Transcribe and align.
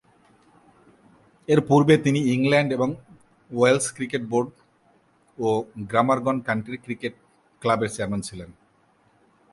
এরপূর্বে 1.47 1.93
তিনি 2.05 2.19
ইংল্যান্ড 2.35 2.69
এবং 2.77 2.89
ওয়েলস 3.51 3.85
ক্রিকেট 3.95 4.23
বোর্ড 4.31 4.49
ও 5.37 5.47
গ্ল্যামারগন 5.89 6.37
কাউন্টি 6.47 6.77
ক্রিকেট 6.85 7.13
ক্লাবের 7.61 7.89
চেয়ারম্যান 7.95 8.21
ছিলেন। 8.27 8.49